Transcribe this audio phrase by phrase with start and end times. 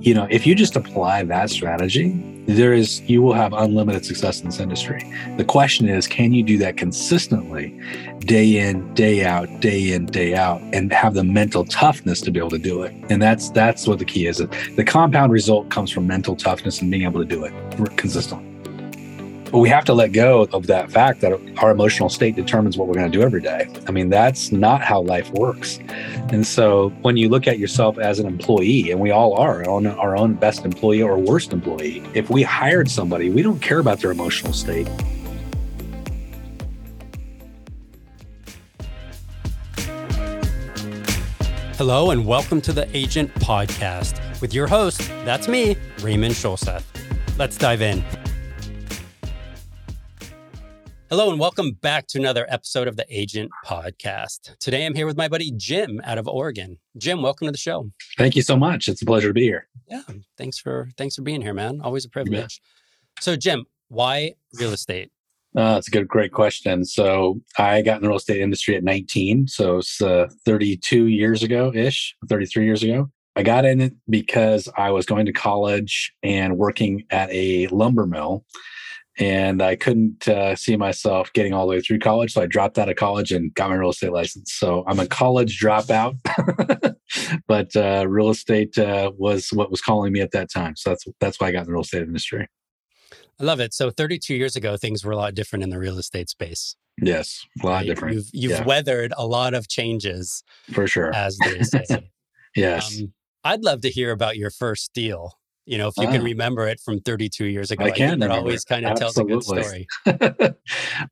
[0.00, 4.40] you know, if you just apply that strategy, there is you will have unlimited success
[4.40, 5.02] in this industry.
[5.36, 7.78] The question is, can you do that consistently,
[8.20, 12.38] day in, day out, day in, day out, and have the mental toughness to be
[12.38, 12.94] able to do it?
[13.10, 14.38] And that's that's what the key is.
[14.38, 17.52] The compound result comes from mental toughness and being able to do it
[17.96, 18.47] consistently.
[19.50, 22.86] But we have to let go of that fact that our emotional state determines what
[22.86, 23.66] we're going to do every day.
[23.86, 25.78] I mean, that's not how life works.
[26.30, 29.86] And so when you look at yourself as an employee, and we all are on
[29.86, 34.00] our own best employee or worst employee, if we hired somebody, we don't care about
[34.00, 34.86] their emotional state.
[41.78, 46.84] Hello, and welcome to the Agent Podcast with your host, that's me, Raymond Scholseth.
[47.38, 48.04] Let's dive in.
[51.10, 54.58] Hello, and welcome back to another episode of the Agent Podcast.
[54.58, 56.76] Today I'm here with my buddy Jim out of Oregon.
[56.98, 57.90] Jim, welcome to the show.
[58.18, 58.88] Thank you so much.
[58.88, 59.68] It's a pleasure to be here.
[59.88, 60.02] Yeah,
[60.36, 61.80] thanks for thanks for being here, man.
[61.80, 62.60] Always a privilege.
[63.20, 65.10] So, Jim, why real estate?
[65.56, 66.84] Uh, that's a good, great question.
[66.84, 71.42] So, I got in the real estate industry at 19, so it's uh, 32 years
[71.42, 73.10] ago ish, 33 years ago.
[73.34, 78.06] I got in it because I was going to college and working at a lumber
[78.06, 78.44] mill
[79.18, 82.32] and I couldn't uh, see myself getting all the way through college.
[82.32, 84.52] So I dropped out of college and got my real estate license.
[84.52, 86.16] So I'm a college dropout,
[87.48, 90.76] but uh, real estate uh, was what was calling me at that time.
[90.76, 92.46] So that's that's why I got in the real estate industry.
[93.40, 93.74] I love it.
[93.74, 96.76] So 32 years ago, things were a lot different in the real estate space.
[97.00, 97.86] Yes, a lot right?
[97.86, 98.14] different.
[98.16, 98.64] You've, you've yeah.
[98.64, 102.10] weathered a lot of changes for sure, as they say.
[102.56, 103.00] yes.
[103.00, 103.12] Um,
[103.44, 105.37] I'd love to hear about your first deal
[105.68, 106.24] you know, if you can ah.
[106.24, 108.20] remember it from 32 years ago, I, I can.
[108.20, 109.86] That always kind of tells a good story.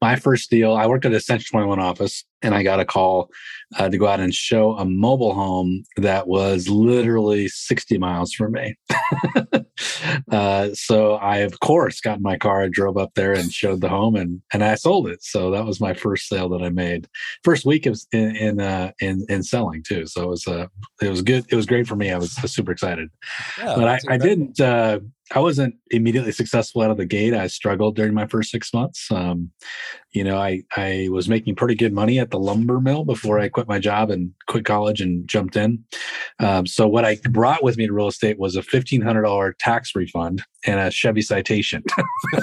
[0.00, 3.30] My first deal, I worked at a Century 21 office and I got a call
[3.76, 8.52] uh, to go out and show a mobile home that was literally 60 miles from
[8.52, 8.78] me.
[10.30, 13.80] uh, so I, of course, got in my car and drove up there and showed
[13.80, 15.22] the home and, and I sold it.
[15.22, 17.08] So that was my first sale that I made.
[17.42, 20.06] First week of in in, uh, in, in selling too.
[20.06, 20.66] So it was uh,
[21.02, 21.44] it was good.
[21.48, 22.10] It was great for me.
[22.12, 23.08] I was super excited.
[23.58, 25.00] Yeah, but I, I didn't uh,
[25.34, 27.34] I wasn't immediately successful out of the gate.
[27.34, 29.10] I struggled during my first six months.
[29.10, 29.50] Um,
[30.12, 33.48] you know, I I was making pretty good money at the lumber mill before I
[33.48, 35.84] quit my job and quit college and jumped in.
[36.38, 39.54] Um, so what I brought with me to real estate was a fifteen hundred dollar
[39.58, 41.82] tax refund and a Chevy Citation.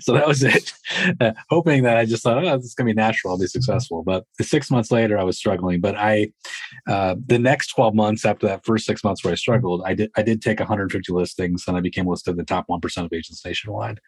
[0.00, 0.72] so that was it.
[1.20, 3.32] Uh, hoping that I just thought, oh, this is gonna be natural.
[3.32, 4.02] I'll be successful.
[4.02, 5.80] But six months later, I was struggling.
[5.80, 6.32] But I,
[6.88, 10.10] uh, the next twelve months after that first six months where I struggled, I did
[10.16, 13.12] I did take 150 listings and I became listed in the top one percent of
[13.12, 14.00] agents nationwide.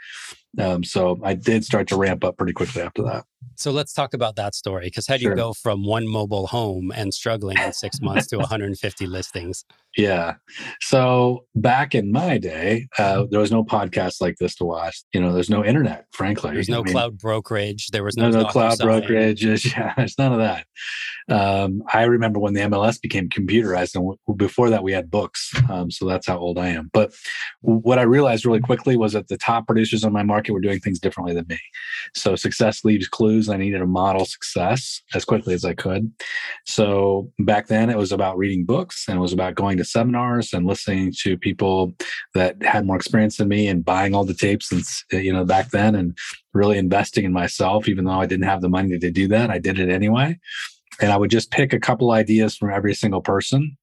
[0.58, 3.24] Um, so I did start to ramp up pretty quickly after that.
[3.56, 4.86] So let's talk about that story.
[4.86, 5.32] Because how do sure.
[5.32, 9.64] you go from one mobile home and struggling in six months to 150 listings?
[9.96, 10.34] Yeah.
[10.80, 15.02] So back in my day, uh, there was no podcast like this to watch.
[15.12, 16.52] You know, there's no internet, frankly.
[16.52, 17.88] There's no I mean, cloud brokerage.
[17.88, 19.44] There was no, no, no cloud brokerage.
[19.74, 20.66] Yeah, there's none of that.
[21.28, 25.52] Um, I remember when the MLS became computerized, and w- before that, we had books.
[25.70, 26.90] Um, so that's how old I am.
[26.92, 27.14] But
[27.60, 30.80] what I realized really quickly was that the top producers on my market were doing
[30.80, 31.58] things differently than me.
[32.14, 33.48] So success leaves clues.
[33.48, 36.12] I needed to model success as quickly as I could.
[36.66, 40.52] So back then, it was about reading books and it was about going to seminars
[40.52, 41.94] and listening to people
[42.34, 45.44] that had more experience than me and buying all the tapes and uh, you know
[45.44, 46.16] back then and
[46.52, 49.58] really investing in myself even though I didn't have the money to do that I
[49.58, 50.38] did it anyway.
[51.00, 53.76] And I would just pick a couple ideas from every single person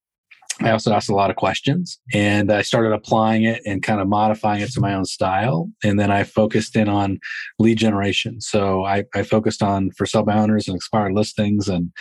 [0.59, 4.07] I also asked a lot of questions and I started applying it and kind of
[4.07, 5.69] modifying it to my own style.
[5.84, 7.19] And then I focused in on
[7.57, 8.41] lead generation.
[8.41, 11.91] So I, I focused on for sub owners and expired listings and,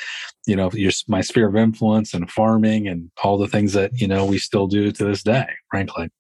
[0.46, 4.08] you know, your, my sphere of influence and farming and all the things that, you
[4.08, 6.10] know, we still do to this day, frankly.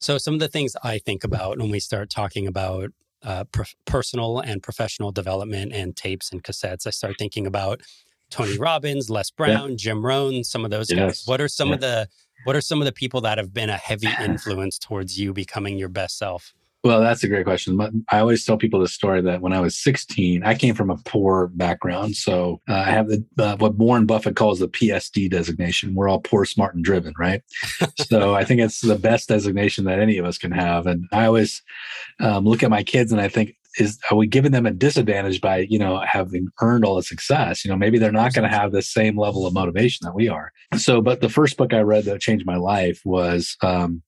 [0.00, 2.90] So some of the things I think about when we start talking about
[3.22, 3.44] uh,
[3.86, 7.82] personal and professional development and tapes and cassettes, I start thinking about
[8.30, 9.76] Tony Robbins, Les Brown, yeah.
[9.76, 10.98] Jim Rohn, some of those yes.
[10.98, 11.22] guys.
[11.26, 11.74] What are some yeah.
[11.74, 12.08] of the
[12.44, 15.78] what are some of the people that have been a heavy influence towards you becoming
[15.78, 16.54] your best self?
[16.86, 18.04] Well, that's a great question.
[18.12, 20.96] I always tell people the story that when I was 16, I came from a
[20.98, 22.14] poor background.
[22.14, 25.96] So uh, I have the uh, what Warren Buffett calls the PSD designation.
[25.96, 27.42] We're all poor, smart, and driven, right?
[27.96, 30.86] so I think it's the best designation that any of us can have.
[30.86, 31.60] And I always
[32.20, 35.40] um, look at my kids and I think is are we giving them a disadvantage
[35.40, 37.64] by you know having earned all the success?
[37.64, 40.28] You know maybe they're not going to have the same level of motivation that we
[40.28, 40.52] are.
[40.76, 44.02] So but the first book i read that changed my life was um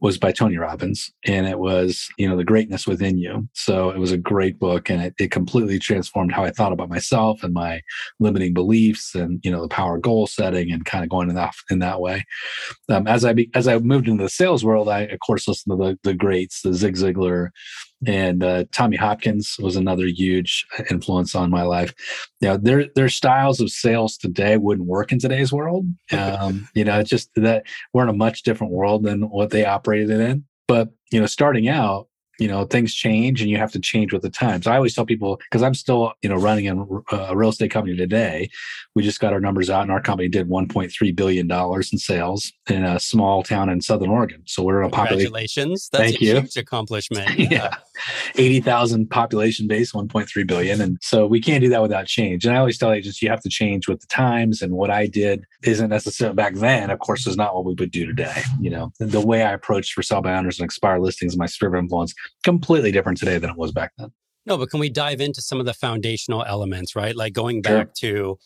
[0.00, 3.48] was by tony robbins and it was you know the greatness within you.
[3.54, 6.88] So it was a great book and it, it completely transformed how i thought about
[6.88, 7.80] myself and my
[8.18, 11.34] limiting beliefs and you know the power of goal setting and kind of going in
[11.36, 12.24] that in that way.
[12.88, 15.78] Um, as i be, as i moved into the sales world i of course listened
[15.78, 17.50] to the, the greats the zig ziglar
[18.06, 21.94] and uh, Tommy Hopkins was another huge influence on my life.
[22.40, 25.86] You know, their their styles of sales today wouldn't work in today's world.
[26.12, 29.64] Um, you know, it's just that we're in a much different world than what they
[29.64, 30.44] operated in.
[30.66, 32.08] But you know, starting out,
[32.40, 35.04] you know things change and you have to change with the times i always tell
[35.04, 38.48] people because i'm still you know running a, real estate company today
[38.94, 42.50] we just got our numbers out and our company did 1.3 billion dollars in sales
[42.68, 46.08] in a small town in southern oregon so we're in a congratulations population.
[46.08, 46.40] that's Thank a you.
[46.40, 47.74] huge accomplishment yeah, yeah.
[48.36, 52.58] 80000 population base 1.3 billion and so we can't do that without change and i
[52.58, 55.90] always tell agents you have to change with the times and what i did isn't
[55.90, 59.20] necessarily back then of course is not what we would do today you know the
[59.20, 62.14] way i approached for sell by owners and expire listings my sphere of influence
[62.44, 64.12] completely different today than it was back then.
[64.46, 67.14] No, but can we dive into some of the foundational elements, right?
[67.14, 68.38] Like going back sure.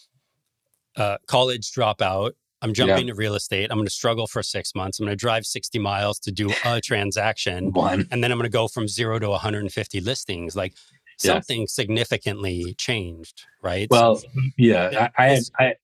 [0.96, 2.32] to uh, college dropout.
[2.64, 3.12] I'm jumping yeah.
[3.12, 3.70] to real estate.
[3.70, 4.98] I'm going to struggle for six months.
[4.98, 7.72] I'm going to drive 60 miles to do a transaction.
[7.72, 8.08] One.
[8.10, 10.56] And then I'm going to go from zero to 150 listings.
[10.56, 10.72] Like
[11.18, 11.66] something yeah.
[11.68, 13.86] significantly changed, right?
[13.90, 15.74] Well, so, yeah, I, I, I,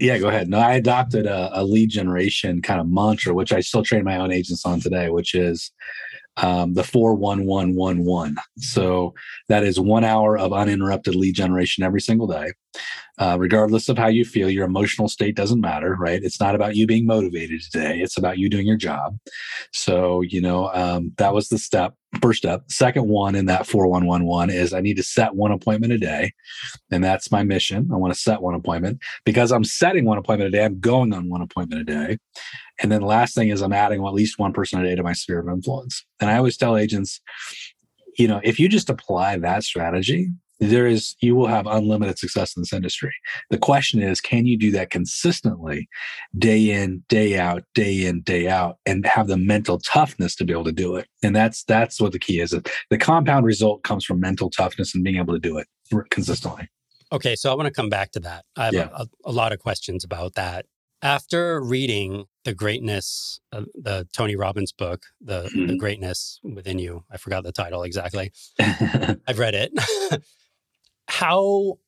[0.00, 0.48] yeah, go ahead.
[0.48, 4.16] No, I adopted a, a, lead generation kind of mantra, which I still train my
[4.16, 5.70] own agents on today, which is
[6.36, 8.36] um, the 41111.
[8.58, 9.14] So
[9.48, 12.52] that is one hour of uninterrupted lead generation every single day.
[13.16, 16.24] Uh, regardless of how you feel, your emotional state doesn't matter, right?
[16.24, 18.00] It's not about you being motivated today.
[18.00, 19.16] It's about you doing your job.
[19.72, 22.64] So, you know, um, that was the step, first step.
[22.68, 26.32] Second one in that 4111 is I need to set one appointment a day.
[26.90, 27.88] And that's my mission.
[27.92, 30.64] I want to set one appointment because I'm setting one appointment a day.
[30.64, 32.18] I'm going on one appointment a day.
[32.82, 35.02] And then the last thing is I'm adding at least one person a day to
[35.02, 36.04] my sphere of influence.
[36.20, 37.20] And I always tell agents,
[38.18, 40.30] you know, if you just apply that strategy,
[40.60, 43.12] there is you will have unlimited success in this industry.
[43.50, 45.88] The question is, can you do that consistently,
[46.38, 50.52] day in, day out, day in, day out, and have the mental toughness to be
[50.52, 51.08] able to do it?
[51.22, 52.54] And that's that's what the key is.
[52.90, 55.66] The compound result comes from mental toughness and being able to do it
[56.10, 56.68] consistently.
[57.12, 58.44] Okay, so I want to come back to that.
[58.56, 58.88] I have yeah.
[58.94, 60.66] a, a lot of questions about that.
[61.02, 65.66] After reading the greatness, the Tony Robbins book, the, mm-hmm.
[65.66, 67.04] the greatness within you.
[67.10, 68.32] I forgot the title exactly.
[68.60, 69.72] I've read it.
[71.08, 71.78] how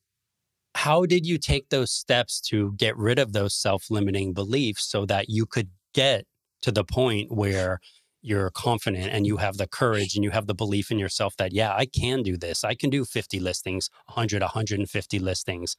[0.75, 5.27] how did you take those steps to get rid of those self-limiting beliefs so that
[5.27, 6.25] you could get
[6.61, 7.79] to the point where
[8.21, 11.51] you're confident and you have the courage and you have the belief in yourself that
[11.51, 15.75] yeah i can do this i can do 50 listings 100 150 listings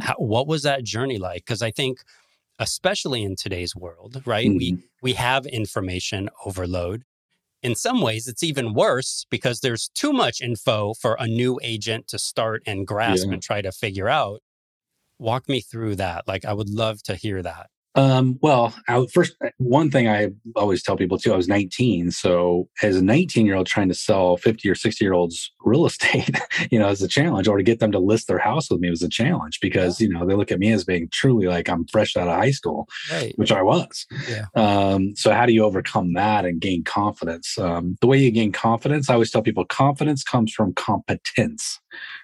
[0.00, 1.98] how, what was that journey like because i think
[2.60, 4.46] especially in today's world, right?
[4.46, 4.58] Mm-hmm.
[4.58, 7.02] We we have information overload.
[7.62, 12.06] In some ways, it's even worse because there's too much info for a new agent
[12.08, 13.32] to start and grasp yeah.
[13.34, 14.40] and try to figure out.
[15.18, 16.26] Walk me through that.
[16.26, 17.68] Like, I would love to hear that.
[17.96, 22.12] Um, well, I, first, uh, one thing I always tell people too, I was 19.
[22.12, 25.86] So as a 19 year old trying to sell 50 or 60 year olds real
[25.90, 26.38] estate,
[26.70, 28.90] you know, as a challenge or to get them to list their house with me
[28.90, 30.06] was a challenge because, yeah.
[30.06, 32.52] you know, they look at me as being truly like I'm fresh out of high
[32.52, 33.32] school, right.
[33.36, 34.06] which I was.
[34.28, 34.46] Yeah.
[34.54, 37.58] Um, so how do you overcome that and gain confidence?
[37.58, 41.80] Um, the way you gain confidence, I always tell people confidence comes from competence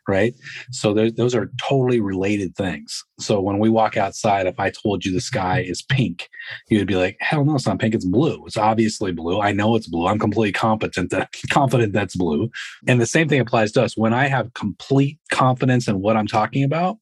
[0.08, 0.34] right?
[0.70, 3.04] So those are totally related things.
[3.18, 6.28] So when we walk outside, if I told you the sky is pink,
[6.68, 7.94] you would be like, "Hell no, it's not pink.
[7.94, 8.44] It's blue.
[8.46, 9.40] It's obviously blue.
[9.40, 10.06] I know it's blue.
[10.06, 12.50] I'm completely competent that confident that's blue."
[12.87, 13.96] And the same thing applies to us.
[13.96, 16.99] When I have complete confidence in what I'm talking about,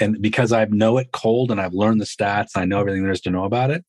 [0.00, 3.12] and because I know it cold and I've learned the stats, I know everything there
[3.12, 3.84] is to know about it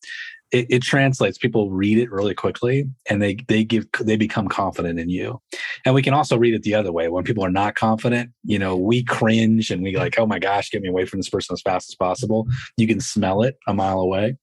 [0.52, 1.38] it, it, translates.
[1.38, 5.42] People read it really quickly and they they give they become confident in you.
[5.86, 7.08] And we can also read it the other way.
[7.08, 10.70] When people are not confident you know we cringe and we like oh my gosh
[10.70, 12.48] get me away from this person as fast as possible.
[12.78, 14.38] You can smell it a mile away.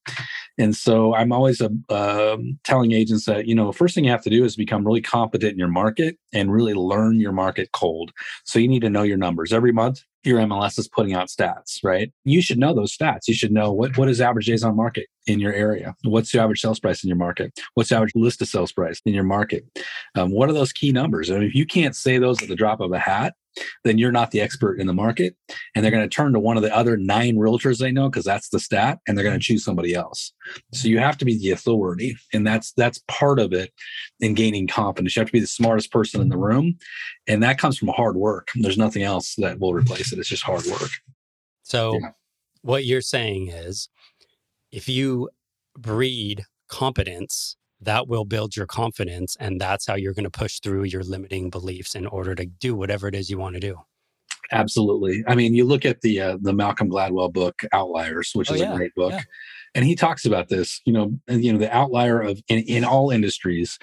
[0.57, 4.23] And so i'm always uh, um, telling agents that you know first thing you have
[4.23, 8.11] to do is become really competent in your market and really learn your market cold.
[8.45, 9.53] So you need to know your numbers.
[9.53, 12.11] Every month your MLS is putting out stats, right?
[12.25, 13.27] You should know those stats.
[13.27, 15.95] You should know what, what is average days on market in your area?
[16.03, 17.57] What's the average sales price in your market?
[17.73, 19.65] What's the average list of sales price in your market?
[20.15, 21.29] Um, what are those key numbers?
[21.29, 23.33] And if you can't say those at the drop of a hat,
[23.83, 25.35] then you're not the expert in the market.
[25.75, 28.25] And they're going to turn to one of the other nine realtors they know because
[28.25, 30.33] that's the stat, and they're going to choose somebody else.
[30.73, 33.71] So you have to be the authority, and that's that's part of it
[34.19, 35.15] in gaining confidence.
[35.15, 36.77] You have to be the smartest person in the room,
[37.27, 38.49] and that comes from hard work.
[38.55, 40.19] There's nothing else that will replace it.
[40.19, 40.91] It's just hard work.
[41.63, 42.09] So, yeah.
[42.61, 43.89] what you're saying is,
[44.71, 45.29] if you
[45.77, 50.83] breed competence that will build your confidence and that's how you're going to push through
[50.83, 53.77] your limiting beliefs in order to do whatever it is you want to do
[54.51, 58.53] absolutely i mean you look at the uh, the malcolm gladwell book outliers which oh,
[58.53, 59.21] is yeah, a great book yeah.
[59.75, 63.11] and he talks about this you know you know the outlier of in, in all
[63.11, 63.77] industries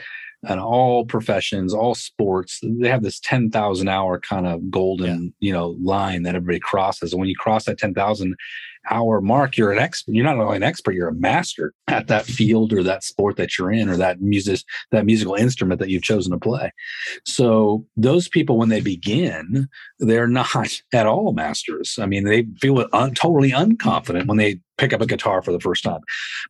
[0.49, 5.31] and all professions, all sports, they have this 10,000 hour kind of golden, yeah.
[5.41, 7.13] you know, line that everybody crosses.
[7.13, 8.35] And when you cross that 10,000
[8.91, 10.15] hour mark, you're an expert.
[10.15, 13.59] You're not only an expert, you're a master at that field or that sport that
[13.59, 16.73] you're in or that music, that musical instrument that you've chosen to play.
[17.25, 21.99] So those people, when they begin, they're not at all masters.
[22.01, 25.61] I mean, they feel un- totally unconfident when they pick up a guitar for the
[25.61, 26.01] first time.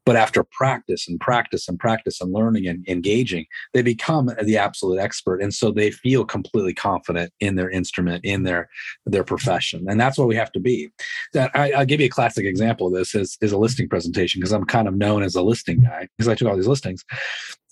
[0.04, 4.98] But after practice and practice and practice and learning and engaging, they become the absolute
[4.98, 5.40] expert.
[5.40, 8.68] And so they feel completely confident in their instrument, in their
[9.04, 9.86] their profession.
[9.88, 10.90] And that's what we have to be.
[11.32, 14.40] That I, will give you a classic example of this is, is a listing presentation
[14.40, 17.04] because I'm kind of known as a listing guy because I took all these listings.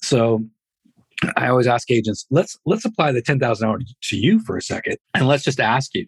[0.02, 0.44] So
[1.37, 4.97] I always ask agents, let's let's apply the 10,000 hours to you for a second
[5.14, 6.07] and let's just ask you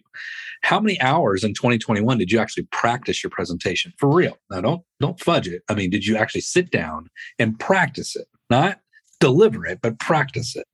[0.63, 4.37] how many hours in 2021 did you actually practice your presentation for real?
[4.49, 5.61] Now don't don't fudge it.
[5.69, 7.09] I mean, did you actually sit down
[7.39, 8.27] and practice it?
[8.49, 8.79] Not
[9.19, 10.65] deliver it, but practice it.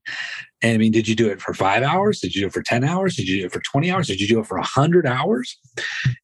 [0.62, 2.19] And I mean, did you do it for five hours?
[2.19, 3.15] Did you do it for 10 hours?
[3.15, 4.07] Did you do it for 20 hours?
[4.07, 5.57] Did you do it for 100 hours?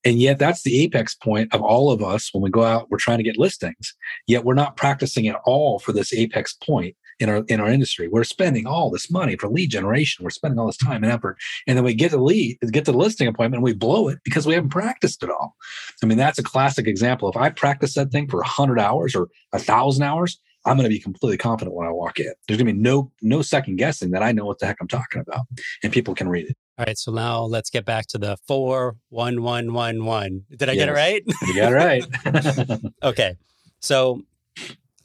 [0.03, 2.97] And yet, that's the apex point of all of us when we go out, we're
[2.97, 3.95] trying to get listings,
[4.27, 8.07] yet we're not practicing at all for this apex point in our in our industry.
[8.07, 10.23] We're spending all this money for lead generation.
[10.23, 12.91] We're spending all this time and effort, and then we get the lead, get to
[12.91, 15.55] the listing appointment, and we blow it because we haven't practiced it all.
[16.01, 17.29] I mean, that's a classic example.
[17.29, 20.93] If I practice that thing for hundred hours or a thousand hours, I'm going to
[20.93, 22.31] be completely confident when I walk in.
[22.47, 24.87] There's going to be no no second guessing that I know what the heck I'm
[24.87, 25.45] talking about,
[25.83, 26.57] and people can read it.
[26.77, 30.43] All right, so now let's get back to the four one one one one.
[30.55, 30.85] Did I yes.
[30.85, 31.23] get it right?
[31.47, 32.81] You got it right.
[33.03, 33.35] okay,
[33.81, 34.21] so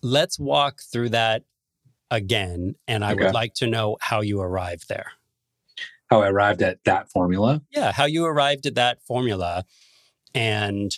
[0.02, 1.42] let's walk through that
[2.14, 3.25] again, and I okay.
[3.25, 5.12] would like to know how you arrived there.
[6.11, 7.62] How I arrived at that formula?
[7.71, 9.64] Yeah, how you arrived at that formula
[10.35, 10.97] and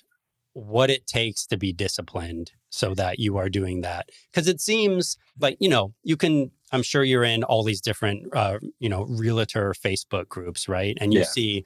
[0.52, 4.11] what it takes to be disciplined so that you are doing that.
[4.30, 8.35] Because it seems like, you know, you can, I'm sure you're in all these different,
[8.35, 10.96] uh, you know, realtor Facebook groups, right?
[11.00, 11.26] And you yeah.
[11.26, 11.64] see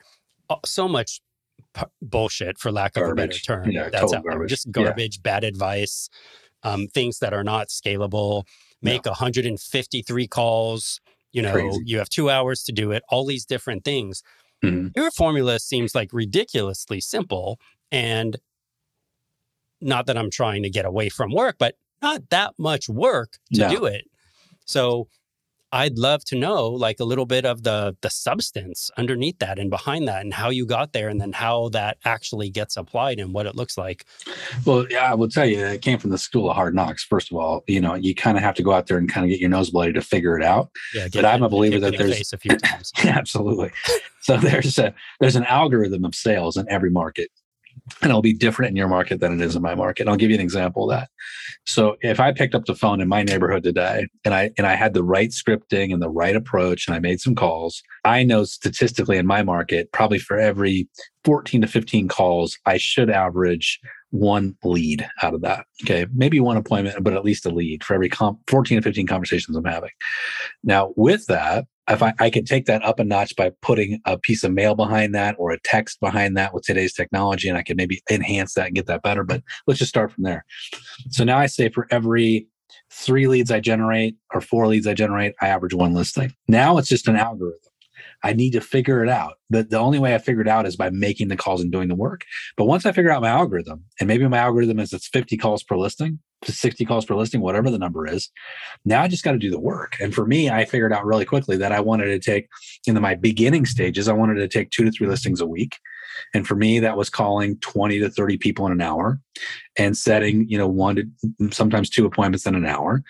[0.48, 1.20] uh, so much
[1.74, 3.24] p- bullshit, for lack of garbage.
[3.24, 3.70] a better term.
[3.70, 4.50] Yeah, that's out garbage.
[4.50, 5.22] Just garbage, yeah.
[5.22, 6.10] bad advice,
[6.62, 8.44] um, things that are not scalable
[8.82, 9.10] make no.
[9.12, 11.00] 153 calls.
[11.32, 11.82] You know, Crazy.
[11.84, 14.22] you have two hours to do it, all these different things.
[14.64, 14.88] Mm-hmm.
[14.96, 17.60] Your formula seems like ridiculously simple.
[17.92, 18.36] And
[19.80, 23.60] not that I'm trying to get away from work, but not that much work to
[23.62, 23.70] no.
[23.70, 24.04] do it.
[24.66, 25.08] So
[25.72, 29.70] I'd love to know like a little bit of the the substance underneath that and
[29.70, 33.32] behind that and how you got there and then how that actually gets applied and
[33.32, 34.04] what it looks like.
[34.64, 37.04] Well, yeah, I will tell you, it came from the school of hard knocks.
[37.04, 39.24] First of all, you know, you kind of have to go out there and kind
[39.24, 40.70] of get your nose bloody to figure it out.
[40.94, 42.92] Yeah, but I'm a believer that there's a few times.
[43.04, 43.70] absolutely.
[44.22, 47.30] So there's a there's an algorithm of sales in every market
[48.02, 50.08] and it'll be different in your market than it is in my market.
[50.08, 51.10] I'll give you an example of that.
[51.66, 54.74] So if I picked up the phone in my neighborhood today and I and I
[54.74, 58.44] had the right scripting and the right approach and I made some calls, I know
[58.44, 60.88] statistically in my market, probably for every
[61.24, 63.78] 14 to 15 calls, I should average
[64.10, 65.66] one lead out of that.
[65.84, 66.06] Okay.
[66.14, 69.56] Maybe one appointment, but at least a lead for every comp, 14 to 15 conversations
[69.56, 69.90] I'm having.
[70.64, 74.16] Now, with that, if I, I can take that up a notch by putting a
[74.16, 77.62] piece of mail behind that or a text behind that with today's technology, and I
[77.62, 79.24] can maybe enhance that and get that better.
[79.24, 80.44] But let's just start from there.
[81.10, 82.46] So now I say for every
[82.90, 86.34] three leads I generate or four leads I generate, I average one listing.
[86.48, 87.58] Now it's just an algorithm.
[88.22, 89.34] I need to figure it out.
[89.48, 91.88] The, the only way I figure it out is by making the calls and doing
[91.88, 92.24] the work.
[92.56, 95.62] But once I figure out my algorithm, and maybe my algorithm is it's 50 calls
[95.62, 98.30] per listing, to 60 calls per listing, whatever the number is,
[98.84, 99.96] now I just got to do the work.
[100.00, 102.48] And for me, I figured out really quickly that I wanted to take
[102.86, 105.78] in my beginning stages, I wanted to take two to three listings a week.
[106.34, 109.20] And for me, that was calling 20 to 30 people in an hour
[109.76, 113.02] and setting, you know, one to sometimes two appointments in an hour.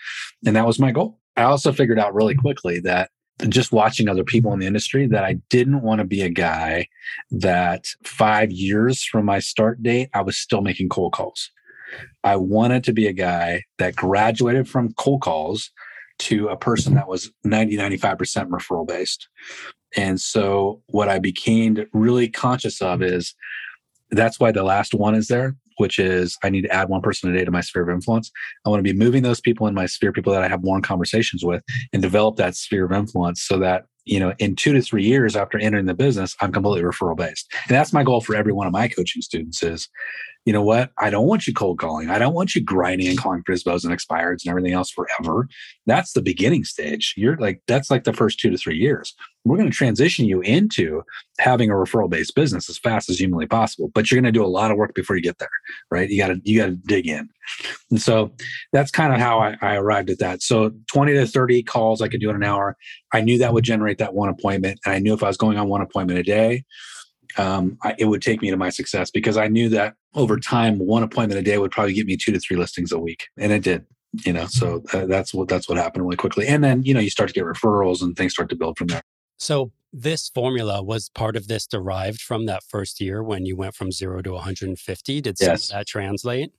[0.45, 1.19] And that was my goal.
[1.35, 3.09] I also figured out really quickly that
[3.49, 6.87] just watching other people in the industry that I didn't want to be a guy
[7.31, 11.49] that five years from my start date, I was still making cold calls.
[12.23, 15.71] I wanted to be a guy that graduated from cold calls
[16.19, 19.27] to a person that was 90, 95% referral based.
[19.97, 23.33] And so what I became really conscious of is
[24.11, 27.29] that's why the last one is there, which is I need to add one person
[27.29, 28.31] a day to my sphere of influence.
[28.65, 30.79] I want to be moving those people in my sphere, people that I have more
[30.79, 34.81] conversations with, and develop that sphere of influence so that you know, in two to
[34.81, 37.53] three years after entering the business, I'm completely referral based.
[37.67, 39.89] And that's my goal for every one of my coaching students is
[40.45, 40.89] you know what?
[40.97, 42.09] I don't want you cold calling.
[42.09, 45.47] I don't want you grinding and calling FSBOs and expireds and everything else forever.
[45.85, 47.13] That's the beginning stage.
[47.15, 49.13] You're like, that's like the first two to three years.
[49.43, 51.03] We're going to transition you into
[51.39, 53.89] having a referral based business as fast as humanly possible.
[53.93, 55.49] But you're going to do a lot of work before you get there,
[55.89, 56.09] right?
[56.09, 57.29] You got to, you got to dig in.
[57.89, 58.31] And so
[58.71, 60.43] that's kind of how I, I arrived at that.
[60.43, 62.77] So 20 to 30 calls I could do in an hour.
[63.13, 64.79] I knew that would generate that one appointment.
[64.85, 66.63] And I knew if I was going on one appointment a day,
[67.37, 70.79] um, I, it would take me to my success because I knew that over time,
[70.79, 73.51] one appointment a day would probably get me two to three listings a week, and
[73.51, 73.85] it did.
[74.25, 76.45] You know, so uh, that's what that's what happened really quickly.
[76.45, 78.87] And then you know you start to get referrals and things start to build from
[78.87, 79.01] there.
[79.41, 83.73] So this formula was part of this derived from that first year when you went
[83.73, 85.21] from zero to 150.
[85.21, 85.65] Did some yes.
[85.65, 86.51] of that translate?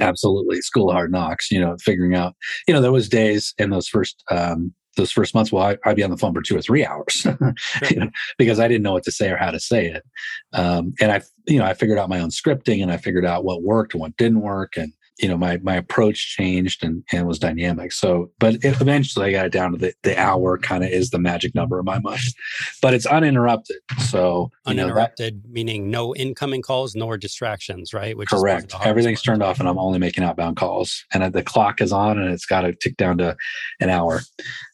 [0.00, 0.60] Absolutely.
[0.60, 2.34] School of hard knocks, you know, figuring out,
[2.66, 5.96] you know, there was days in those first um, those first months, well, I, would
[5.96, 7.26] be on the phone for two or three hours
[7.90, 10.04] you know, because I didn't know what to say or how to say it.
[10.52, 13.44] Um, and I, you know, I figured out my own scripting and I figured out
[13.44, 14.76] what worked and what didn't work.
[14.76, 17.92] And you know my my approach changed and and was dynamic.
[17.92, 21.18] So but eventually i got it down to the, the hour kind of is the
[21.18, 22.20] magic number in my mind
[22.82, 23.76] but it's uninterrupted.
[24.08, 28.16] So uninterrupted that, meaning no incoming calls nor distractions right?
[28.16, 28.74] Which correct.
[28.82, 29.60] everything's turned off.
[29.60, 32.74] and i'm only making outbound calls and the clock is on and it's got to
[32.74, 33.36] tick down to
[33.80, 34.20] an hour.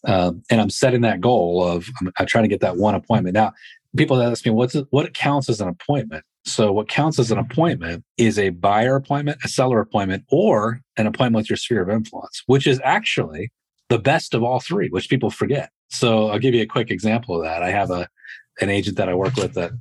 [0.06, 3.34] Um, and i'm setting that goal of i'm, I'm trying to get that one appointment.
[3.34, 3.52] Now
[3.96, 8.04] people ask me what's what counts as an appointment so, what counts as an appointment
[8.16, 12.42] is a buyer appointment, a seller appointment, or an appointment with your sphere of influence,
[12.46, 13.52] which is actually
[13.88, 15.70] the best of all three, which people forget.
[15.88, 17.62] So, I'll give you a quick example of that.
[17.62, 18.08] I have a
[18.60, 19.72] an agent that I work with that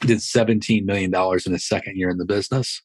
[0.00, 2.82] did $17 million in his second year in the business,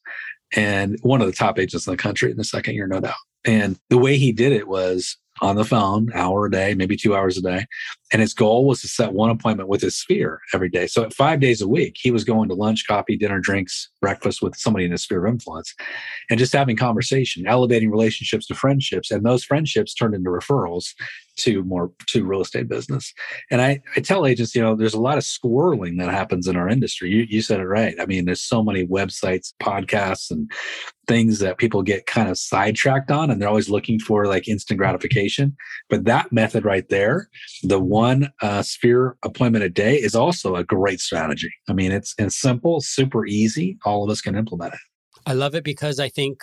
[0.54, 3.14] and one of the top agents in the country in the second year, no doubt.
[3.44, 7.14] And the way he did it was on the phone, hour a day, maybe two
[7.14, 7.66] hours a day.
[8.12, 10.86] And his goal was to set one appointment with his sphere every day.
[10.86, 14.42] So at five days a week, he was going to lunch, coffee, dinner, drinks, breakfast
[14.42, 15.74] with somebody in his sphere of influence
[16.30, 19.10] and just having conversation, elevating relationships to friendships.
[19.10, 20.94] And those friendships turned into referrals
[21.36, 23.12] to more to real estate business.
[23.50, 26.56] And I, I tell agents, you know, there's a lot of squirreling that happens in
[26.56, 27.10] our industry.
[27.10, 27.94] You, you said it right.
[28.00, 30.50] I mean, there's so many websites, podcasts, and
[31.06, 34.78] things that people get kind of sidetracked on, and they're always looking for like instant
[34.78, 35.56] gratification.
[35.88, 37.28] But that method right there,
[37.62, 37.95] the one
[38.42, 41.52] uh, sphere appointment a day, is also a great strategy.
[41.68, 43.78] I mean, it's, it's simple, super easy.
[43.84, 44.80] All of us can implement it.
[45.26, 46.42] I love it because I think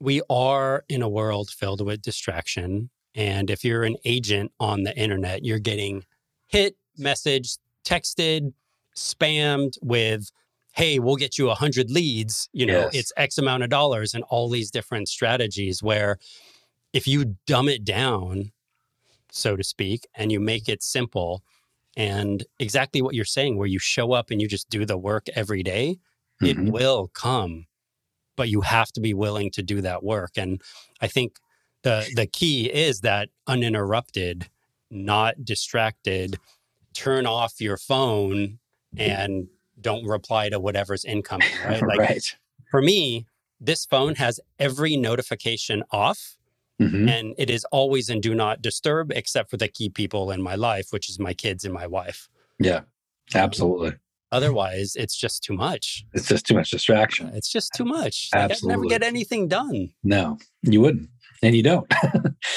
[0.00, 4.96] we are in a world filled with distraction and if you're an agent on the
[4.96, 6.04] internet, you're getting
[6.46, 8.52] hit, messaged, texted,
[8.96, 10.30] spammed with,
[10.72, 12.48] hey, we'll get you 100 leads.
[12.52, 12.94] You know, yes.
[12.94, 16.18] it's X amount of dollars and all these different strategies where
[16.92, 18.52] if you dumb it down,
[19.32, 21.42] so to speak, and you make it simple
[21.96, 25.26] and exactly what you're saying, where you show up and you just do the work
[25.34, 25.98] every day,
[26.42, 26.66] mm-hmm.
[26.66, 27.66] it will come.
[28.36, 30.32] But you have to be willing to do that work.
[30.36, 30.62] And
[31.00, 31.36] I think
[31.82, 34.48] the the key is that uninterrupted,
[34.90, 36.38] not distracted,
[36.94, 38.58] turn off your phone
[38.96, 39.48] and
[39.80, 41.82] don't reply to whatever's incoming, right?
[41.86, 42.36] Like right.
[42.70, 43.26] for me,
[43.60, 46.36] this phone has every notification off.
[46.82, 47.08] Mm-hmm.
[47.08, 50.54] And it is always in do not disturb, except for the key people in my
[50.54, 52.28] life, which is my kids and my wife.
[52.58, 52.80] Yeah,
[53.34, 53.94] absolutely.
[54.30, 56.06] Otherwise, it's just too much.
[56.14, 57.28] It's just too much distraction.
[57.34, 58.30] It's just too much.
[58.32, 58.40] Absolutely.
[58.40, 59.90] Like, I'd never get anything done.
[60.02, 61.10] No, you wouldn't
[61.42, 61.92] and you don't.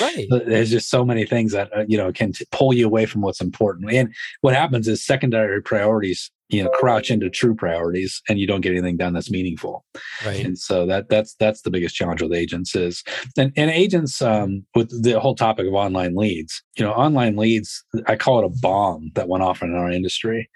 [0.02, 0.28] right.
[0.46, 3.22] There's just so many things that uh, you know can t- pull you away from
[3.22, 3.92] what's important.
[3.92, 8.62] And what happens is secondary priorities, you know, crouch into true priorities, and you don't
[8.62, 9.84] get anything done that's meaningful.
[10.26, 10.46] Right.
[10.46, 13.04] And so that that's that's the biggest challenge with agents is,
[13.38, 16.64] and and agents um, with the whole topic of online leads.
[16.78, 20.50] You know, online leads, I call it a bomb that went off in our industry.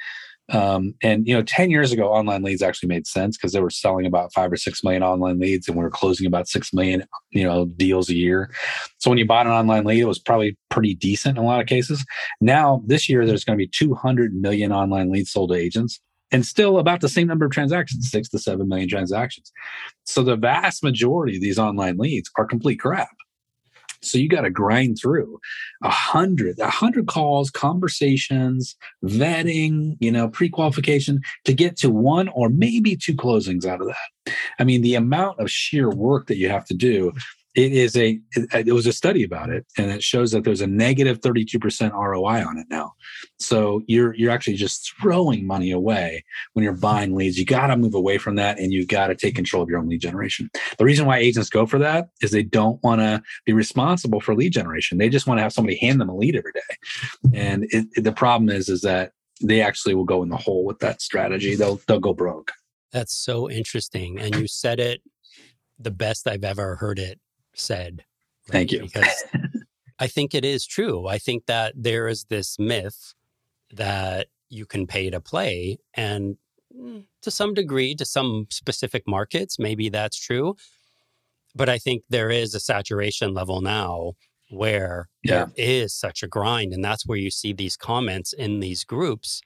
[0.51, 3.69] Um, and you know, 10 years ago, online leads actually made sense because they were
[3.69, 7.03] selling about five or six million online leads, and we were closing about six million,
[7.31, 8.51] you know, deals a year.
[8.97, 11.61] So when you bought an online lead, it was probably pretty decent in a lot
[11.61, 12.03] of cases.
[12.41, 15.99] Now, this year, there's going to be 200 million online leads sold to agents,
[16.31, 19.51] and still about the same number of transactions, six to seven million transactions.
[20.05, 23.09] So the vast majority of these online leads are complete crap.
[24.01, 25.39] So you got to grind through
[25.83, 32.49] a hundred, a hundred calls, conversations, vetting, you know, pre-qualification to get to one or
[32.49, 34.35] maybe two closings out of that.
[34.59, 37.11] I mean, the amount of sheer work that you have to do
[37.55, 40.43] it is a it, uh, it was a study about it and it shows that
[40.43, 42.93] there's a negative 32% ROI on it now.
[43.39, 47.39] So you're you're actually just throwing money away when you're buying leads.
[47.39, 49.79] You got to move away from that and you got to take control of your
[49.79, 50.49] own lead generation.
[50.77, 54.35] The reason why agents go for that is they don't want to be responsible for
[54.35, 54.99] lead generation.
[54.99, 56.75] They just want to have somebody hand them a lead every day.
[57.33, 60.65] And it, it, the problem is is that they actually will go in the hole
[60.65, 61.55] with that strategy.
[61.55, 62.51] They'll they'll go broke.
[62.91, 65.01] That's so interesting and you said it
[65.79, 67.19] the best I've ever heard it
[67.59, 68.03] said.
[68.47, 68.53] Right?
[68.53, 68.83] Thank you.
[68.83, 69.23] Because
[69.99, 71.07] I think it is true.
[71.07, 73.13] I think that there is this myth
[73.71, 75.77] that you can pay to play.
[75.93, 76.37] And
[76.75, 80.55] mm, to some degree, to some specific markets, maybe that's true.
[81.55, 84.13] But I think there is a saturation level now
[84.49, 85.45] where yeah.
[85.45, 86.73] there is such a grind.
[86.73, 89.41] And that's where you see these comments in these groups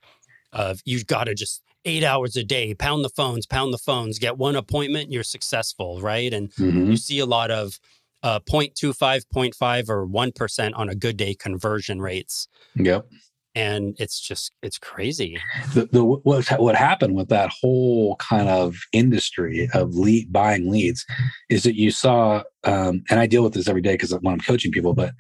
[0.52, 4.20] of you've got to just eight hours a day, pound the phones, pound the phones,
[4.20, 6.34] get one appointment, you're successful, right?
[6.34, 6.92] And mm-hmm.
[6.92, 7.80] you see a lot of
[8.24, 12.48] uh, 0.25, 0.5, or 1% on a good day conversion rates.
[12.76, 13.08] Yep.
[13.56, 15.38] And it's just, it's crazy.
[15.76, 21.06] The, the, what, what happened with that whole kind of industry of lead buying leads
[21.50, 24.40] is that you saw, um, and I deal with this every day because when I'm
[24.40, 25.14] coaching people, but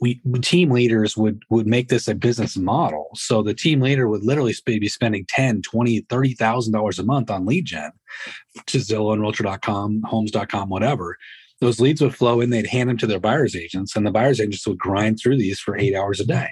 [0.00, 4.24] we team leaders would would make this a business model so the team leader would
[4.24, 7.90] literally be spending 10 20 30 thousand dollars a month on lead gen
[8.66, 11.16] to zillow and realtor.com homes.com whatever
[11.60, 14.40] those leads would flow in they'd hand them to their buyers agents and the buyers
[14.40, 16.48] agents would grind through these for eight hours a day.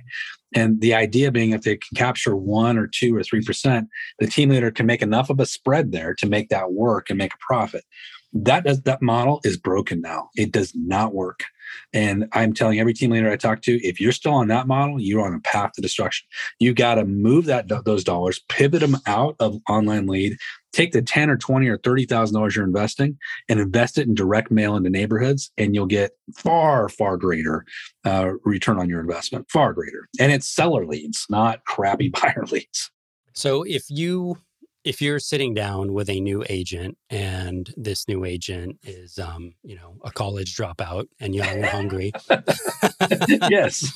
[0.54, 4.26] And the idea being if they can capture one or two or three percent the
[4.26, 7.34] team leader can make enough of a spread there to make that work and make
[7.34, 7.84] a profit.
[8.32, 10.28] That does that model is broken now.
[10.36, 11.44] It does not work.
[11.92, 15.00] And I'm telling every team leader I talk to, if you're still on that model,
[15.00, 16.26] you're on a path to destruction.
[16.58, 20.36] You got to move that those dollars, pivot them out of online lead,
[20.72, 24.50] take the 10 or 20 or 30,000 dollars you're investing and invest it in direct
[24.50, 27.64] mail into neighborhoods and you'll get far far greater
[28.04, 30.08] uh, return on your investment, far greater.
[30.20, 32.90] And it's seller leads, not crappy buyer leads.
[33.34, 34.38] So if you
[34.84, 39.76] if you're sitting down with a new agent and this new agent is um, you
[39.76, 42.12] know a college dropout and young and hungry.
[43.50, 43.92] Yes.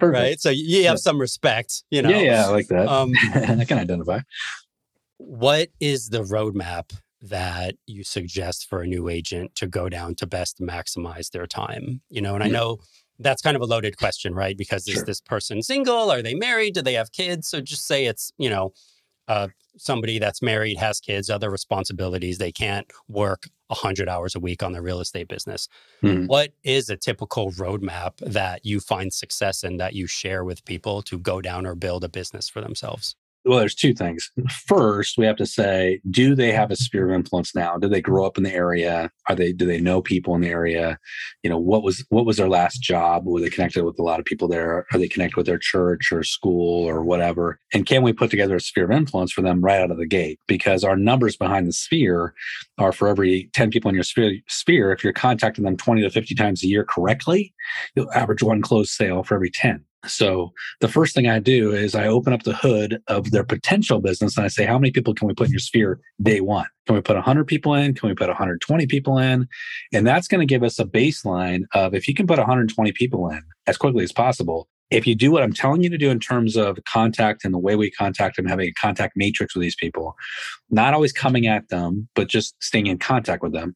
[0.00, 0.40] Right?
[0.40, 0.96] So you have yeah.
[0.96, 2.10] some respect you know?
[2.10, 2.88] yeah yeah i like that.
[2.88, 4.20] Um, i can identify
[5.26, 10.26] what is the roadmap that you suggest for a new agent to go down to
[10.26, 12.78] best maximize their time you know and i know
[13.18, 14.96] that's kind of a loaded question right because sure.
[14.96, 18.32] is this person single are they married do they have kids so just say it's
[18.38, 18.72] you know
[19.28, 24.62] uh, somebody that's married, has kids, other responsibilities, they can't work 100 hours a week
[24.62, 25.68] on their real estate business.
[26.02, 26.26] Mm.
[26.28, 31.02] What is a typical roadmap that you find success in that you share with people
[31.02, 33.16] to go down or build a business for themselves?
[33.44, 34.30] Well there's two things.
[34.50, 37.76] First we have to say do they have a sphere of influence now?
[37.76, 39.10] Do they grow up in the area?
[39.28, 40.98] Are they do they know people in the area?
[41.42, 43.26] You know what was what was their last job?
[43.26, 44.86] Were they connected with a lot of people there?
[44.92, 47.60] Are they connected with their church or school or whatever?
[47.72, 50.06] And can we put together a sphere of influence for them right out of the
[50.06, 50.40] gate?
[50.46, 52.34] Because our numbers behind the sphere
[52.78, 56.10] are for every 10 people in your sphere, sphere if you're contacting them 20 to
[56.10, 57.54] 50 times a year correctly
[57.94, 61.94] you'll average one closed sale for every 10 so the first thing I do is
[61.94, 65.14] I open up the hood of their potential business and I say, how many people
[65.14, 66.66] can we put in your sphere day one?
[66.86, 67.94] Can we put 100 people in?
[67.94, 69.48] Can we put 120 people in?
[69.92, 73.28] And that's going to give us a baseline of if you can put 120 people
[73.30, 76.20] in as quickly as possible, if you do what I'm telling you to do in
[76.20, 79.76] terms of contact and the way we contact them, having a contact matrix with these
[79.76, 80.14] people,
[80.70, 83.74] not always coming at them, but just staying in contact with them,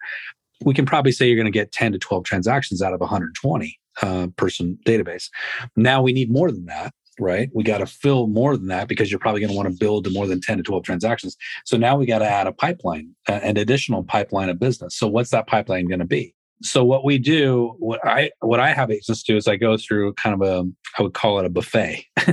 [0.65, 3.79] we can probably say you're going to get 10 to 12 transactions out of 120
[4.03, 5.29] uh, person database.
[5.77, 7.51] Now we need more than that, right?
[7.55, 10.05] We got to fill more than that because you're probably going to want to build
[10.05, 11.37] to more than 10 to 12 transactions.
[11.65, 14.97] So now we got to add a pipeline, an additional pipeline of business.
[14.97, 16.35] So what's that pipeline going to be?
[16.63, 20.15] So what we do, what I what I have agents do is I go through
[20.15, 22.05] kind of a I would call it a buffet,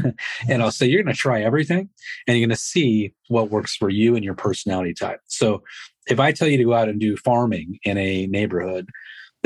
[0.50, 1.90] and I'll say you're going to try everything,
[2.28, 5.20] and you're going to see what works for you and your personality type.
[5.28, 5.62] So
[6.08, 8.90] if I tell you to go out and do farming in a neighborhood,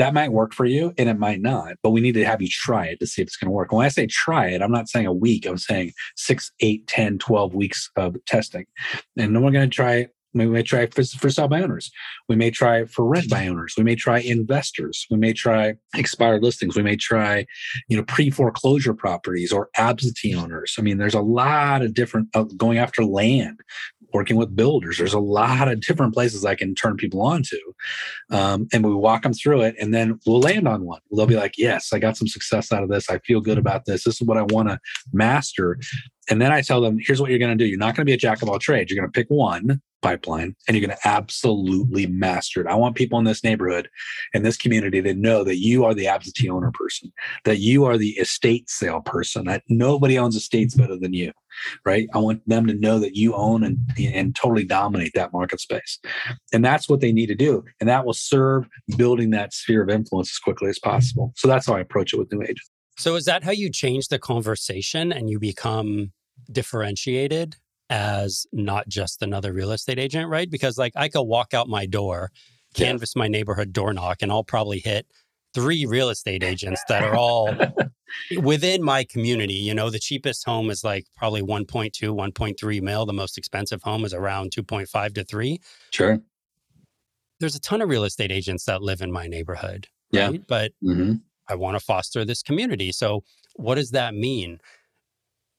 [0.00, 2.48] that might work for you and it might not, but we need to have you
[2.48, 3.70] try it to see if it's going to work.
[3.70, 7.18] When I say try it, I'm not saying a week, I'm saying six, eight, 10,
[7.18, 8.64] 12 weeks of testing.
[9.18, 11.90] And then we're going to try it we may try for, for sell by owners.
[12.28, 13.74] We may try for rent by owners.
[13.76, 15.06] We may try investors.
[15.10, 16.76] We may try expired listings.
[16.76, 17.46] We may try,
[17.88, 20.76] you know, pre foreclosure properties or absentee owners.
[20.78, 23.60] I mean, there's a lot of different uh, going after land
[24.12, 24.98] working with builders.
[24.98, 27.60] There's a lot of different places I can turn people on to.
[28.30, 31.00] Um, and we walk them through it and then we'll land on one.
[31.14, 33.08] They'll be like, yes, I got some success out of this.
[33.08, 34.04] I feel good about this.
[34.04, 34.80] This is what I want to
[35.12, 35.78] master.
[36.28, 37.68] And then I tell them, here's what you're going to do.
[37.68, 38.90] You're not going to be a jack of all trades.
[38.90, 42.66] You're going to pick one pipeline and you're going to absolutely master it.
[42.66, 43.88] I want people in this neighborhood
[44.34, 47.12] in this community to know that you are the absentee owner person,
[47.44, 50.82] that you are the estate sale person, that nobody owns estates mm-hmm.
[50.82, 51.32] better than you,
[51.84, 52.08] right?
[52.14, 55.98] I want them to know that you own and, and totally dominate that market space.
[56.52, 57.64] And that's what they need to do.
[57.80, 61.32] And that will serve building that sphere of influence as quickly as possible.
[61.36, 62.70] So that's how I approach it with new agents.
[62.96, 66.12] So is that how you change the conversation and you become
[66.52, 67.56] differentiated
[67.90, 70.48] as not just another real estate agent, right?
[70.48, 72.30] Because like I could walk out my door,
[72.72, 73.20] canvass yeah.
[73.20, 75.06] my neighborhood door knock, and I'll probably hit
[75.52, 77.52] three real estate agents that are all
[78.42, 79.54] within my community.
[79.54, 83.04] You know, the cheapest home is like probably 1.2, 1.3 mil.
[83.04, 85.60] The most expensive home is around 2.5 to 3.
[85.90, 86.20] Sure.
[87.40, 89.88] There's a ton of real estate agents that live in my neighborhood.
[90.12, 90.28] Yeah.
[90.28, 90.46] Right?
[90.46, 91.14] But mm-hmm.
[91.48, 92.92] I want to foster this community.
[92.92, 93.24] So,
[93.56, 94.60] what does that mean?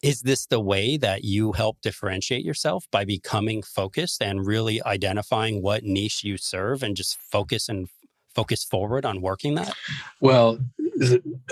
[0.02, 5.62] Is this the way that you help differentiate yourself by becoming focused and really identifying
[5.62, 7.88] what niche you serve and just focus and
[8.34, 9.74] focus forward on working that?
[10.20, 10.60] Well,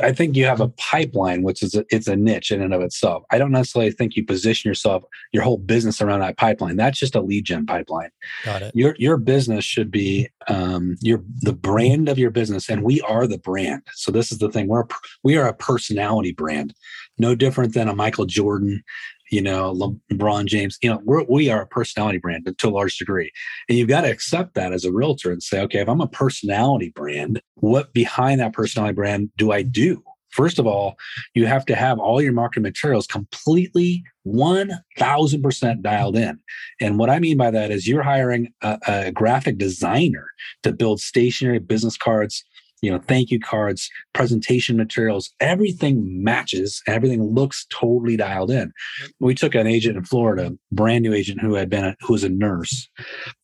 [0.02, 2.82] I think you have a pipeline, which is a, it's a niche in and of
[2.82, 3.24] itself.
[3.32, 6.76] I don't necessarily think you position yourself, your whole business around that pipeline.
[6.76, 8.10] That's just a lead gen pipeline.
[8.46, 8.72] Got it.
[8.76, 13.28] Your your business should be um, your the brand of your business, and we are
[13.28, 13.82] the brand.
[13.94, 14.68] So this is the thing.
[14.68, 14.86] We're
[15.24, 16.74] we are a personality brand
[17.20, 18.84] no different than a Michael Jordan,
[19.32, 19.74] you know,
[20.12, 20.78] LeBron James.
[20.82, 23.32] You know, we're, we are a personality brand to a large degree.
[23.68, 26.08] And you've got to accept that as a realtor and say, okay, if I'm a
[26.08, 30.04] personality brand, what behind that personality brand do I do?
[30.32, 30.96] First of all,
[31.34, 36.40] you have to have all your marketing materials completely 1000% dialed in.
[36.80, 40.30] And what I mean by that is you're hiring a, a graphic designer
[40.64, 42.44] to build stationary business cards,
[42.82, 48.72] you know, thank you cards, presentation materials, everything matches, everything looks totally dialed in.
[49.20, 52.24] We took an agent in Florida, brand new agent who had been a, who was
[52.24, 52.90] a nurse,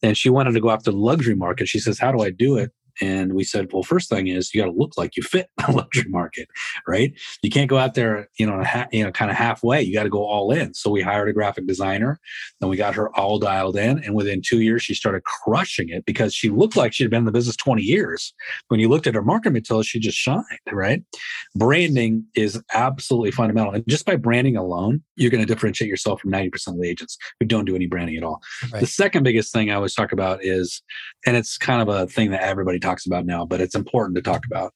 [0.02, 1.68] and she wanted to go after the luxury market.
[1.68, 4.62] She says, "How do I do it?" And we said, well, first thing is you
[4.62, 6.48] got to look like you fit the luxury market,
[6.88, 7.14] right?
[7.42, 9.82] You can't go out there, you know, ha- you know, kind of halfway.
[9.82, 10.74] You got to go all in.
[10.74, 12.20] So we hired a graphic designer,
[12.62, 14.04] and we got her all dialed in.
[14.04, 17.26] And within two years, she started crushing it because she looked like she'd been in
[17.26, 18.34] the business 20 years.
[18.70, 21.04] When you looked at her marketing materials, she just shined, right?
[21.56, 26.32] Branding is absolutely fundamental, and just by branding alone, you're going to differentiate yourself from
[26.32, 28.42] 90% of the agents who don't do any branding at all.
[28.72, 28.82] Right.
[28.82, 30.82] The second biggest thing I always talk about is,
[31.26, 34.22] and it's kind of a thing that everybody talks about now, but it's important to
[34.22, 34.74] talk about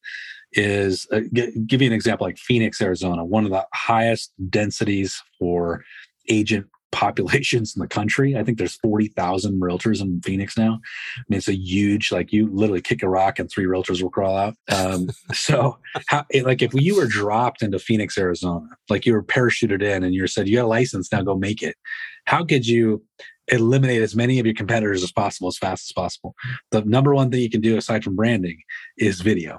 [0.52, 5.22] is uh, g- give you an example like Phoenix, Arizona, one of the highest densities
[5.38, 5.84] for
[6.28, 8.36] agent populations in the country.
[8.36, 10.80] I think there's 40,000 realtors in Phoenix now.
[11.18, 14.10] I mean, it's a huge, like you literally kick a rock and three realtors will
[14.10, 14.56] crawl out.
[14.72, 19.82] Um, so how, like if you were dropped into Phoenix, Arizona, like you were parachuted
[19.82, 21.76] in and you said, you got a license, now go make it.
[22.24, 23.04] How could you
[23.50, 26.34] eliminate as many of your competitors as possible as fast as possible.
[26.70, 28.58] The number one thing you can do aside from branding
[28.96, 29.58] is video.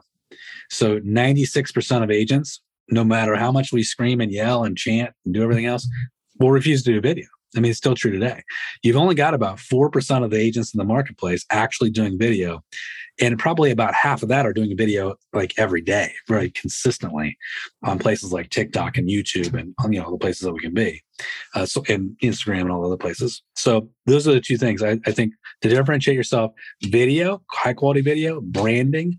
[0.69, 5.33] So 96% of agents, no matter how much we scream and yell and chant and
[5.33, 5.87] do everything else,
[6.39, 7.27] will refuse to do video.
[7.55, 8.43] I mean, it's still true today.
[8.81, 12.63] You've only got about 4% of the agents in the marketplace actually doing video.
[13.19, 17.37] And probably about half of that are doing video like every day, very consistently
[17.83, 21.03] on places like TikTok and YouTube and, you know, the places that we can be.
[21.53, 23.43] Uh, so, and Instagram and all the other places.
[23.55, 28.01] So those are the two things I, I think to differentiate yourself video, high quality
[28.01, 29.17] video, branding,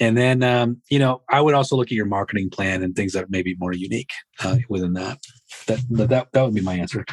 [0.00, 3.12] and then, um, you know, I would also look at your marketing plan and things
[3.12, 4.10] that may be more unique
[4.42, 5.18] uh, within that.
[5.66, 6.32] That, that.
[6.32, 7.04] that would be my answer.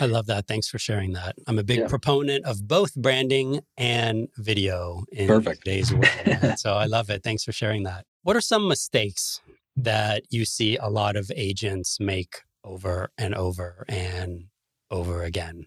[0.00, 0.46] I love that.
[0.46, 1.36] Thanks for sharing that.
[1.46, 1.88] I'm a big yeah.
[1.88, 5.64] proponent of both branding and video in Perfect.
[5.64, 6.58] today's world.
[6.58, 7.22] so I love it.
[7.22, 8.06] Thanks for sharing that.
[8.22, 9.40] What are some mistakes
[9.76, 14.44] that you see a lot of agents make over and over and
[14.90, 15.66] over again,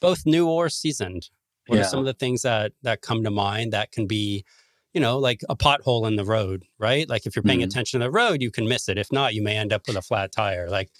[0.00, 1.30] both new or seasoned?
[1.66, 1.82] What yeah.
[1.82, 4.44] are some of the things that that come to mind that can be,
[4.92, 7.08] you know, like a pothole in the road, right?
[7.08, 7.68] Like if you're paying mm-hmm.
[7.68, 8.98] attention to the road, you can miss it.
[8.98, 10.68] If not, you may end up with a flat tire.
[10.68, 10.90] Like,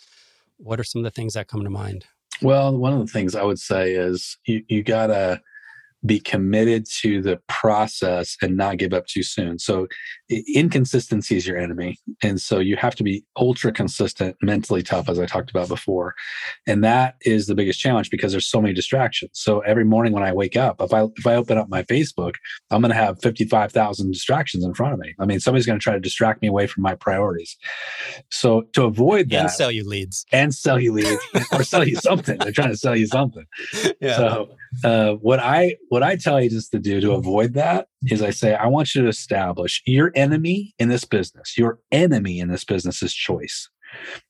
[0.58, 2.04] what are some of the things that come to mind?
[2.42, 5.40] Well, one of the things I would say is you, you got to
[6.04, 9.58] be committed to the process and not give up too soon.
[9.58, 9.86] So
[10.54, 11.98] inconsistency is your enemy.
[12.22, 16.14] And so you have to be ultra consistent, mentally tough, as I talked about before.
[16.66, 19.30] And that is the biggest challenge because there's so many distractions.
[19.34, 22.34] So every morning when I wake up, if I if I open up my Facebook,
[22.70, 25.14] I'm going to have 55,000 distractions in front of me.
[25.18, 27.56] I mean, somebody's going to try to distract me away from my priorities.
[28.30, 31.96] So to avoid that and sell you leads and sell you leads or sell you
[32.02, 32.38] something.
[32.38, 33.44] They're trying to sell you something.
[34.00, 34.16] Yeah.
[34.16, 38.30] So uh, what I what I tell agents to do to avoid that is I
[38.30, 41.58] say I want you to establish your enemy in this business.
[41.58, 43.68] Your enemy in this business is choice.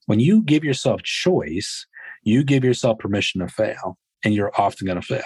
[0.06, 1.86] When you give yourself choice,
[2.24, 5.22] you give yourself permission to fail and you're often going to fail.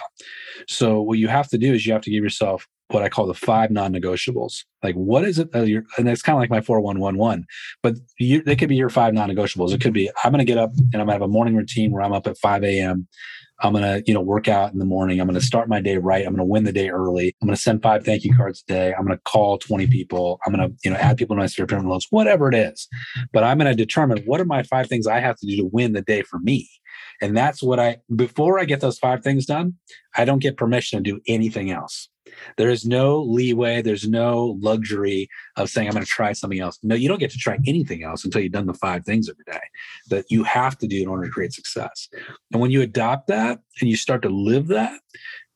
[0.68, 3.26] So what you have to do is you have to give yourself what I call
[3.26, 4.64] the five non-negotiables.
[4.82, 5.48] Like, what is it?
[5.52, 7.46] and it's kind of like my four one one one,
[7.82, 9.72] but you, they could be your five non-negotiables.
[9.72, 11.56] It could be I'm going to get up and I'm going to have a morning
[11.56, 13.08] routine where I'm up at 5 a.m.
[13.60, 15.18] I'm going to, you know, work out in the morning.
[15.18, 16.26] I'm going to start my day right.
[16.26, 17.34] I'm going to win the day early.
[17.40, 18.94] I'm going to send five thank you cards a day.
[18.94, 20.38] I'm going to call 20 people.
[20.44, 22.86] I'm going to, you know, add people to my sphere pyramid loads, whatever it is.
[23.32, 25.64] But I'm going to determine what are my five things I have to do to
[25.72, 26.68] win the day for me.
[27.22, 29.74] And that's what I, before I get those five things done,
[30.14, 32.10] I don't get permission to do anything else.
[32.56, 33.82] There is no leeway.
[33.82, 36.78] There's no luxury of saying, I'm going to try something else.
[36.82, 39.44] No, you don't get to try anything else until you've done the five things every
[39.50, 39.64] day
[40.10, 42.08] that you have to do in order to create success.
[42.52, 45.00] And when you adopt that and you start to live that,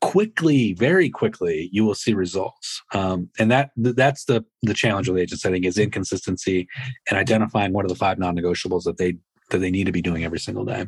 [0.00, 2.82] quickly, very quickly, you will see results.
[2.94, 6.68] Um, and that that's the the challenge with agents, I think, is inconsistency
[7.08, 9.18] and identifying what are the five non-negotiables that they
[9.50, 10.86] that they need to be doing every single day.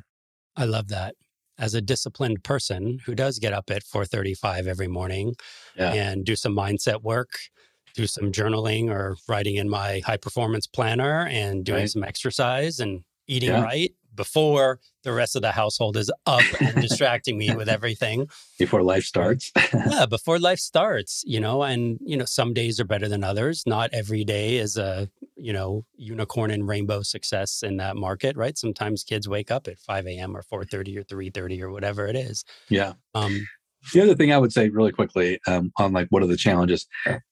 [0.57, 1.15] I love that
[1.63, 5.35] as a disciplined person who does get up at 4:35 every morning
[5.77, 5.93] yeah.
[5.93, 7.39] and do some mindset work,
[7.95, 11.91] do some journaling or writing in my high performance planner and doing right.
[11.91, 13.63] some exercise and eating yeah.
[13.63, 18.29] right before the rest of the household is up and distracting me with everything.
[18.59, 19.51] Before life starts?
[19.73, 23.65] Yeah before life starts you know and you know some days are better than others.
[23.67, 28.57] Not every day is a you know unicorn and rainbow success in that market right?
[28.57, 32.45] Sometimes kids wake up at 5 a.m or 4.30 or 3.30 or whatever it is.
[32.69, 32.93] Yeah.
[33.15, 33.47] Um
[33.93, 36.87] the other thing I would say really quickly um, on like what are the challenges?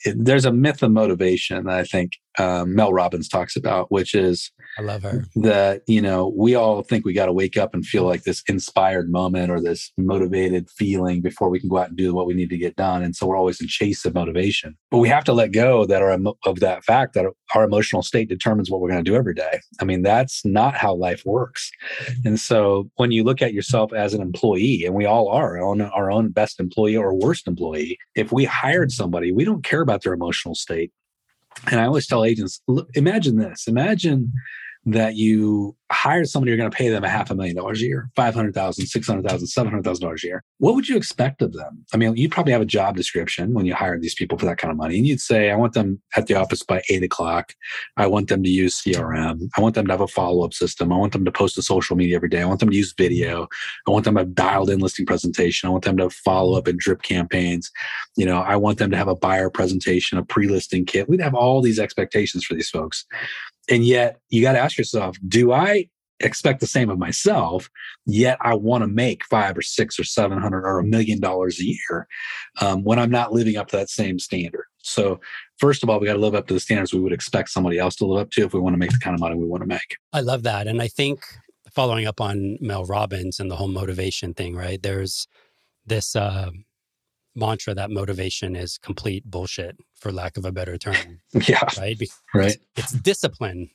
[0.05, 4.15] It, there's a myth of motivation that I think um, Mel Robbins talks about, which
[4.15, 5.25] is I love her.
[5.37, 8.43] that you know we all think we got to wake up and feel like this
[8.49, 12.35] inspired moment or this motivated feeling before we can go out and do what we
[12.35, 14.77] need to get done, and so we're always in chase of motivation.
[14.91, 18.29] But we have to let go that our of that fact that our emotional state
[18.29, 19.61] determines what we're going to do every day.
[19.81, 21.71] I mean that's not how life works,
[22.25, 25.81] and so when you look at yourself as an employee, and we all are on
[25.81, 30.03] our own best employee or worst employee, if we hired somebody, we don't care about
[30.03, 30.93] their emotional state
[31.67, 32.61] and I always tell agents,
[32.95, 33.67] imagine this.
[33.67, 34.33] Imagine
[34.93, 37.87] that you hire somebody, you're going to pay them a half a million dollars a
[37.87, 40.45] year, 500,000, 600,000, 700,000 dollars a year.
[40.59, 41.85] What would you expect of them?
[41.93, 44.59] I mean, you'd probably have a job description when you hire these people for that
[44.59, 44.97] kind of money.
[44.97, 47.55] And you'd say, I want them at the office by eight o'clock.
[47.97, 49.49] I want them to use CRM.
[49.57, 50.93] I want them to have a follow up system.
[50.93, 52.41] I want them to post to social media every day.
[52.41, 53.49] I want them to use video.
[53.87, 55.69] I want them to have dialed in listing presentation.
[55.69, 57.71] I want them to follow up in drip campaigns.
[58.17, 61.09] You know, I want them to have a buyer presentation, a pre listing kit.
[61.09, 63.05] We'd have all these expectations for these folks.
[63.69, 65.89] And yet you got to ask yourself, do I
[66.21, 67.69] expect the same of myself,
[68.07, 71.59] yet I want to make five or six or seven hundred or a million dollars
[71.61, 72.07] a year
[72.61, 74.65] um, when I'm not living up to that same standard.
[74.83, 75.21] So,
[75.59, 77.79] first of all, we got to live up to the standards we would expect somebody
[77.79, 79.47] else to live up to if we want to make the kind of money we
[79.47, 79.97] want to make.
[80.13, 80.67] I love that.
[80.67, 81.21] And I think
[81.71, 84.83] following up on Mel Robbins and the whole motivation thing, right?
[84.83, 85.27] There's
[85.87, 86.51] this uh,
[87.35, 91.21] mantra that motivation is complete bullshit, for lack of a better term.
[91.33, 91.63] yeah.
[91.79, 91.99] Right?
[91.99, 92.57] Because right.
[92.77, 93.71] It's discipline.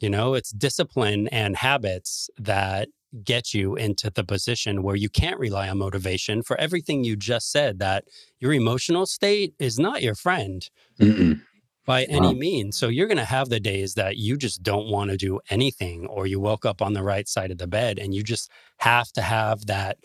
[0.00, 2.88] You know, it's discipline and habits that
[3.24, 7.52] get you into the position where you can't rely on motivation for everything you just
[7.52, 8.04] said that
[8.40, 11.42] your emotional state is not your friend Mm-mm.
[11.84, 12.32] by any wow.
[12.32, 12.78] means.
[12.78, 16.06] So you're going to have the days that you just don't want to do anything
[16.06, 19.12] or you woke up on the right side of the bed and you just have
[19.12, 19.98] to have that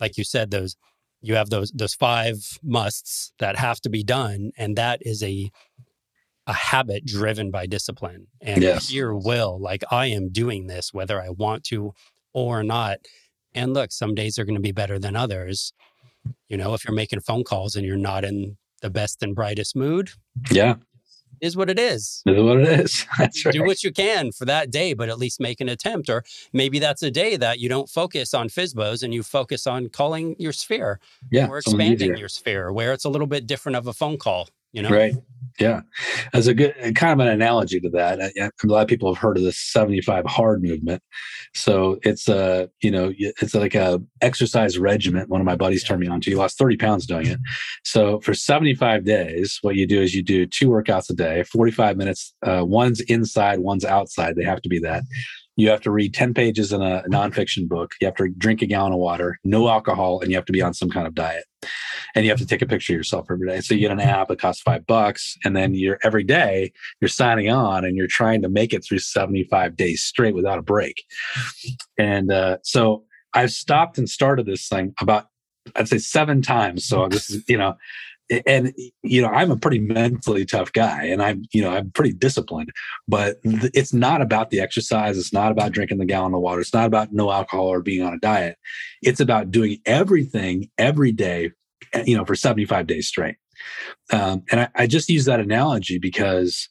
[0.00, 0.76] like you said those
[1.26, 5.50] you have those those five musts that have to be done and that is a
[6.48, 8.28] a habit driven by discipline.
[8.40, 8.88] And yes.
[8.88, 11.92] pure will like i am doing this whether i want to
[12.32, 12.98] or not.
[13.54, 15.72] And look some days are going to be better than others.
[16.48, 19.74] You know if you're making phone calls and you're not in the best and brightest
[19.74, 20.10] mood
[20.50, 20.74] yeah
[21.40, 22.22] is what it is.
[22.26, 23.06] Is what it is.
[23.18, 23.52] That's right.
[23.52, 26.08] Do what you can for that day, but at least make an attempt.
[26.08, 29.88] Or maybe that's a day that you don't focus on FSBOs and you focus on
[29.88, 33.86] calling your sphere yeah, or expanding your sphere where it's a little bit different of
[33.86, 34.90] a phone call you know?
[34.90, 35.14] Right.
[35.58, 35.80] Yeah.
[36.34, 39.38] As a good kind of an analogy to that a lot of people have heard
[39.38, 41.02] of the 75 hard movement.
[41.54, 46.00] So it's a you know it's like a exercise regiment one of my buddies turned
[46.00, 47.40] me on to you lost 30 pounds doing it.
[47.84, 51.96] So for 75 days what you do is you do two workouts a day 45
[51.96, 54.36] minutes uh, one's inside one's outside.
[54.36, 55.04] They have to be that
[55.56, 57.92] you have to read 10 pages in a nonfiction book.
[58.00, 60.62] You have to drink a gallon of water, no alcohol, and you have to be
[60.62, 61.44] on some kind of diet.
[62.14, 63.60] And you have to take a picture of yourself every day.
[63.60, 65.36] So you get an app, it costs five bucks.
[65.44, 68.98] And then you're every day you're signing on and you're trying to make it through
[68.98, 71.02] 75 days straight without a break.
[71.98, 75.26] And uh, so I've stopped and started this thing about,
[75.74, 76.86] I'd say seven times.
[76.86, 77.74] So this is, you know,
[78.46, 82.12] and you know i'm a pretty mentally tough guy and i'm you know i'm pretty
[82.12, 82.70] disciplined
[83.08, 85.18] but th- it's not about the exercise.
[85.18, 86.60] It's not about drinking the gallon of water.
[86.60, 88.58] It's not about no alcohol or being on a diet.
[89.02, 91.52] It's about doing everything every day
[91.92, 93.36] eh, you know for 75 days straight.
[94.12, 96.68] Um, and I, I just use that analogy because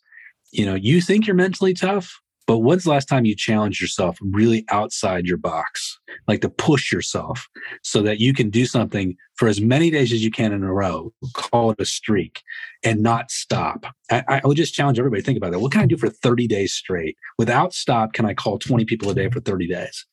[0.51, 4.18] you know you think you're mentally tough but when's the last time you challenged yourself
[4.22, 7.48] really outside your box, like to push yourself
[7.82, 10.72] so that you can do something for as many days as you can in a
[10.72, 12.41] row, call it a streak,
[12.84, 13.86] and not stop?
[14.12, 15.60] I, I would just challenge everybody think about that.
[15.60, 17.18] What can I do for 30 days straight?
[17.38, 20.06] Without stop, can I call 20 people a day for 30 days?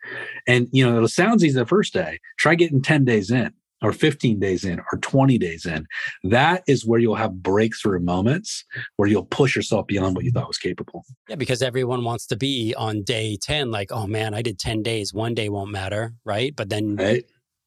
[0.47, 2.19] And, you know, it sounds easy the first day.
[2.39, 3.53] Try getting 10 days in
[3.83, 5.87] or 15 days in or 20 days in.
[6.25, 8.65] That is where you'll have breakthrough moments
[8.97, 11.05] where you'll push yourself beyond what you thought was capable.
[11.29, 14.83] Yeah, because everyone wants to be on day 10, like, oh man, I did 10
[14.83, 15.13] days.
[15.13, 16.15] One day won't matter.
[16.25, 16.55] Right.
[16.55, 17.25] But then right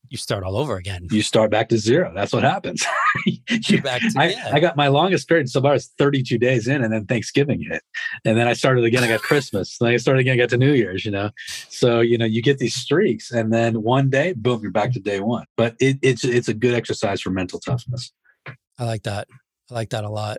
[0.09, 1.07] you start all over again.
[1.11, 2.11] You start back to zero.
[2.13, 2.85] That's what happens.
[3.25, 4.51] you, back to, I, yeah.
[4.53, 7.83] I, got my longest period so far is 32 days in, and then Thanksgiving hit,
[8.23, 9.03] and then I started again.
[9.03, 9.77] I got Christmas.
[9.77, 10.33] then I started again.
[10.33, 11.05] I got to New Year's.
[11.05, 11.31] You know,
[11.69, 14.99] so you know you get these streaks, and then one day, boom, you're back to
[14.99, 15.45] day one.
[15.57, 18.11] But it, it's it's a good exercise for mental toughness.
[18.77, 19.27] I like that.
[19.71, 20.37] I like that a lot,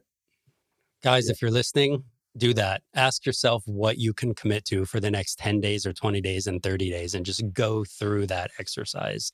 [1.02, 1.26] guys.
[1.26, 1.32] Yeah.
[1.32, 2.04] If you're listening,
[2.36, 2.82] do that.
[2.94, 6.46] Ask yourself what you can commit to for the next 10 days or 20 days
[6.46, 9.32] and 30 days and just go through that exercise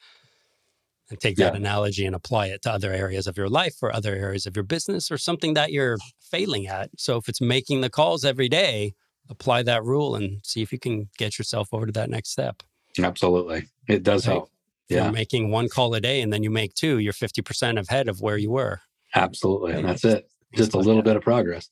[1.13, 1.59] and take that yeah.
[1.59, 4.65] analogy and apply it to other areas of your life or other areas of your
[4.65, 6.91] business or something that you're failing at.
[6.97, 8.95] So if it's making the calls every day,
[9.29, 12.63] apply that rule and see if you can get yourself over to that next step.
[12.99, 13.69] Absolutely.
[13.89, 14.35] It does right?
[14.35, 14.51] help.
[14.89, 15.05] Yeah.
[15.05, 18.21] You're making one call a day and then you make two, you're 50% ahead of
[18.21, 18.81] where you were.
[19.15, 19.73] Absolutely.
[19.73, 20.29] And that's it.
[20.55, 21.69] Just a little bit of progress.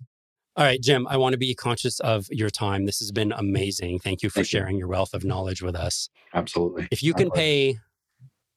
[0.56, 2.84] All right, Jim, I want to be conscious of your time.
[2.84, 4.00] This has been amazing.
[4.00, 4.80] Thank you for Thank sharing you.
[4.80, 6.08] your wealth of knowledge with us.
[6.34, 6.88] Absolutely.
[6.90, 7.78] If you can pay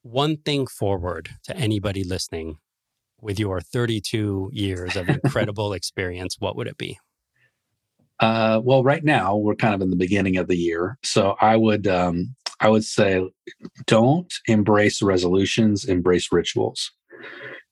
[0.04, 2.58] one thing forward to anybody listening
[3.22, 7.00] with your 32 years of incredible experience, what would it be?
[8.20, 11.56] Uh, well, right now we're kind of in the beginning of the year, so I
[11.58, 13.28] would um, I would say
[13.86, 16.92] don't embrace resolutions, embrace rituals.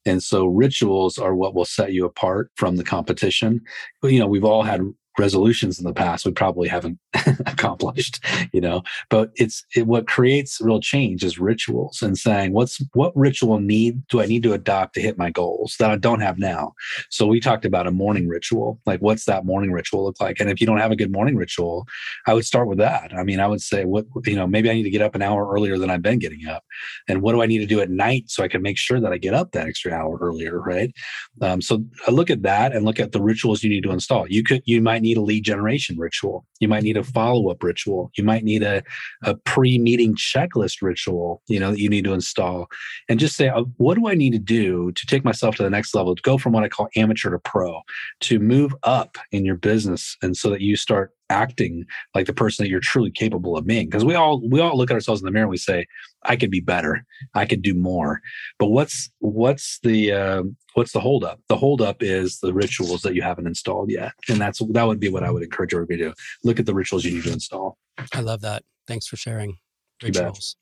[0.06, 3.62] And so rituals are what will set you apart from the competition.
[4.04, 4.82] You know, we've all had
[5.18, 6.98] resolutions in the past we probably haven't
[7.46, 8.84] accomplished you know?
[9.10, 14.06] But it's it, what creates real change is rituals and saying what's what ritual need
[14.08, 16.74] do i need to adopt to hit my goals that i don't have now?
[17.10, 20.40] So we talked about a morning ritual like what's that morning ritual look like?
[20.40, 21.86] And if you don't have a good morning ritual
[22.28, 23.14] i would start with that.
[23.14, 25.22] I mean i would say what you know maybe i need to get up an
[25.22, 26.64] hour earlier than i've been getting up
[27.08, 29.12] and what do i need to do at night so i can make sure that
[29.12, 30.94] i get up that extra hour earlier right?
[31.42, 34.28] Um, so I look at that and look at the rituals you need to install.
[34.28, 36.46] You could you might might need a lead generation ritual.
[36.60, 38.12] You might need a follow up ritual.
[38.16, 38.84] You might need a,
[39.24, 42.68] a pre meeting checklist ritual, you know, that you need to install
[43.10, 45.70] and just say, uh, what do I need to do to take myself to the
[45.70, 47.82] next level, to go from what I call amateur to pro,
[48.22, 50.16] to move up in your business.
[50.22, 53.88] And so that you start acting like the person that you're truly capable of being
[53.88, 55.86] because we all we all look at ourselves in the mirror and we say
[56.24, 57.06] i could be better.
[57.34, 58.22] I could do more.
[58.60, 60.44] But what's what's the uh,
[60.74, 61.40] what's the holdup?
[61.48, 64.14] The holdup is the rituals that you haven't installed yet.
[64.30, 66.14] And that's that would be what i would encourage everybody to do.
[66.44, 67.78] Look at the rituals you need to install.
[68.14, 68.64] I love that.
[68.88, 69.58] Thanks for sharing.
[70.02, 70.56] Rituals.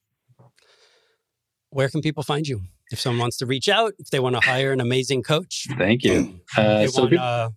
[1.72, 2.62] Where can people find you?
[2.92, 5.68] If someone wants to reach out if they want to hire an amazing coach.
[5.78, 6.40] Thank you.
[6.58, 7.50] Uh, so want, uh,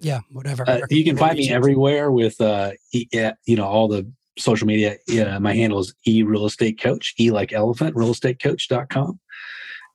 [0.00, 0.68] yeah, whatever.
[0.68, 3.06] Uh, you can find me everywhere with, uh, e,
[3.46, 4.96] you know, all the social media.
[5.06, 9.18] Yeah, my handle is e real estate coach, e like elephant, real estate coach.com.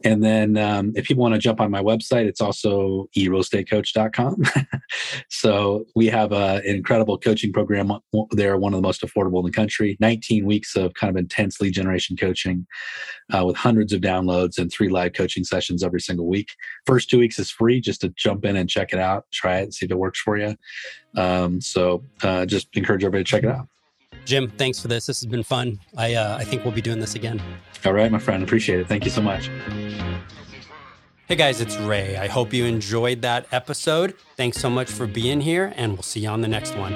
[0.03, 3.39] And then um, if people want to jump on my website, it's also e real
[3.39, 4.43] estate erealestatecoach.com.
[5.29, 7.91] so we have a, an incredible coaching program
[8.31, 9.97] there, one of the most affordable in the country.
[9.99, 12.67] 19 weeks of kind of intense lead generation coaching
[13.33, 16.49] uh, with hundreds of downloads and three live coaching sessions every single week.
[16.85, 19.73] First two weeks is free just to jump in and check it out, try it,
[19.73, 20.55] see if it works for you.
[21.15, 23.67] Um, so uh, just encourage everybody to check it out.
[24.25, 25.05] Jim, thanks for this.
[25.05, 25.79] This has been fun.
[25.97, 27.41] I uh, I think we'll be doing this again.
[27.85, 28.43] All right, my friend.
[28.43, 28.87] Appreciate it.
[28.87, 29.49] Thank you so much.
[31.27, 32.17] Hey guys, it's Ray.
[32.17, 34.15] I hope you enjoyed that episode.
[34.37, 36.93] Thanks so much for being here, and we'll see you on the next one.